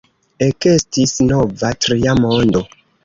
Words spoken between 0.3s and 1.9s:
Ekestis nova,